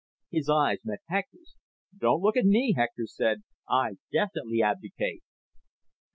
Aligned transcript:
His 0.31 0.49
eyes 0.49 0.79
met 0.83 1.01
Hector's. 1.09 1.53
"Don't 1.95 2.21
look 2.23 2.35
at 2.35 2.45
me," 2.45 2.73
Hector 2.75 3.05
said. 3.05 3.43
"I 3.69 3.97
definitely 4.11 4.59
abdicate." 4.59 5.21